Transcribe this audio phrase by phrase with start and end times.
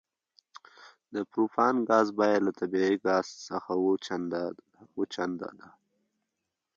[1.13, 5.67] د پروپان ګاز بیه له طبیعي ګاز څخه اوه چنده ده